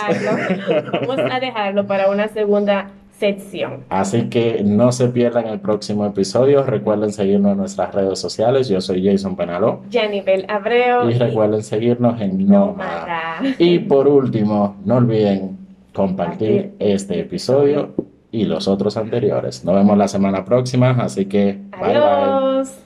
vamos 0.93 1.19
a 1.19 1.41
dejarlo 1.41 1.87
para 1.87 2.11
una 2.11 2.29
segunda 2.29 2.91
sección. 3.23 3.85
Así 3.89 4.29
que 4.29 4.63
no 4.65 4.91
se 4.91 5.07
pierdan 5.07 5.47
el 5.47 5.61
próximo 5.61 6.05
episodio. 6.05 6.65
Recuerden 6.65 7.13
seguirnos 7.13 7.53
en 7.53 7.59
nuestras 7.59 7.95
redes 7.95 8.19
sociales. 8.19 8.69
Yo 8.69 8.81
soy 8.81 9.07
Jason 9.07 9.37
Penaló. 9.37 9.83
Janibel 9.93 10.45
Abreu. 10.49 11.09
Y, 11.09 11.15
recuerden 11.15 11.63
seguirnos 11.63 12.21
en 12.21 12.49
Nómada. 12.49 13.41
Y 13.59 13.79
por 13.79 14.09
último, 14.09 14.75
no 14.85 14.97
olviden 14.97 15.57
compartir 15.93 16.75
este 16.81 17.21
episodio 17.21 17.95
y 18.33 18.45
los 18.45 18.67
otros 18.67 18.97
anteriores. 18.97 19.65
Nos 19.65 19.77
vemos 19.77 19.97
la 19.97 20.09
semana 20.09 20.45
próxima, 20.45 20.91
así 20.91 21.27
que 21.27 21.61
bye 21.81 21.93
bye. 21.93 22.82